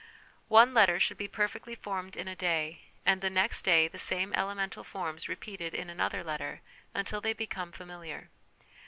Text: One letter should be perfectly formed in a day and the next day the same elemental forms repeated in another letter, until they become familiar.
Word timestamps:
One 0.47 0.73
letter 0.73 0.99
should 0.99 1.19
be 1.19 1.27
perfectly 1.27 1.75
formed 1.75 2.17
in 2.17 2.27
a 2.27 2.35
day 2.35 2.81
and 3.05 3.21
the 3.21 3.29
next 3.29 3.61
day 3.61 3.87
the 3.87 3.99
same 3.99 4.33
elemental 4.33 4.83
forms 4.83 5.29
repeated 5.29 5.75
in 5.75 5.91
another 5.91 6.23
letter, 6.23 6.61
until 6.95 7.21
they 7.21 7.33
become 7.33 7.71
familiar. 7.71 8.31